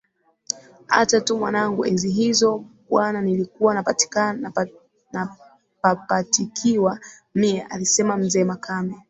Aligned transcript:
acha 0.99 1.21
tu 1.21 1.37
mwanangu 1.37 1.85
enzi 1.85 2.09
hizo 2.09 2.65
bwananilikuwa 2.89 3.85
napapatikiwa 5.81 6.99
mie 7.35 7.61
alisema 7.61 8.17
mzee 8.17 8.43
Makame 8.43 8.95